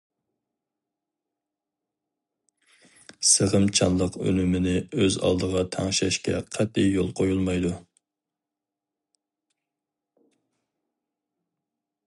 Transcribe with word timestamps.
سىغىمچانلىق 3.31 4.17
ئۈنۈمىنى 4.29 4.73
ئۆز 5.03 5.19
ئالدىغا 5.29 5.63
تەڭشەشكە 5.77 6.41
قەتئىي 6.57 6.91
يول 6.95 7.13
قويۇلمايدۇ. 7.19 7.77